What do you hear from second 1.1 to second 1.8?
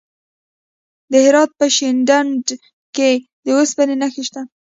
د هرات په